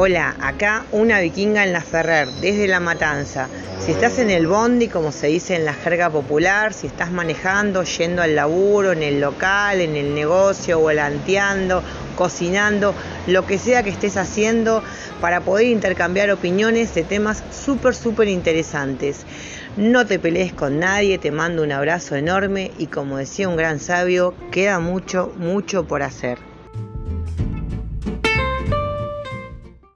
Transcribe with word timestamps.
Hola, 0.00 0.36
acá 0.40 0.84
una 0.92 1.18
vikinga 1.18 1.64
en 1.64 1.72
la 1.72 1.80
Ferrer, 1.80 2.28
desde 2.40 2.68
La 2.68 2.78
Matanza. 2.78 3.48
Si 3.80 3.90
estás 3.90 4.20
en 4.20 4.30
el 4.30 4.46
bondi, 4.46 4.86
como 4.86 5.10
se 5.10 5.26
dice 5.26 5.56
en 5.56 5.64
la 5.64 5.74
jerga 5.74 6.08
popular, 6.08 6.72
si 6.72 6.86
estás 6.86 7.10
manejando, 7.10 7.82
yendo 7.82 8.22
al 8.22 8.36
laburo, 8.36 8.92
en 8.92 9.02
el 9.02 9.20
local, 9.20 9.80
en 9.80 9.96
el 9.96 10.14
negocio, 10.14 10.78
volanteando, 10.78 11.82
cocinando, 12.14 12.94
lo 13.26 13.44
que 13.44 13.58
sea 13.58 13.82
que 13.82 13.90
estés 13.90 14.16
haciendo 14.16 14.84
para 15.20 15.40
poder 15.40 15.66
intercambiar 15.66 16.30
opiniones 16.30 16.94
de 16.94 17.02
temas 17.02 17.42
súper, 17.50 17.96
súper 17.96 18.28
interesantes. 18.28 19.26
No 19.76 20.06
te 20.06 20.20
pelees 20.20 20.52
con 20.52 20.78
nadie, 20.78 21.18
te 21.18 21.32
mando 21.32 21.64
un 21.64 21.72
abrazo 21.72 22.14
enorme 22.14 22.70
y 22.78 22.86
como 22.86 23.16
decía 23.16 23.48
un 23.48 23.56
gran 23.56 23.80
sabio, 23.80 24.32
queda 24.52 24.78
mucho, 24.78 25.32
mucho 25.38 25.88
por 25.88 26.04
hacer. 26.04 26.38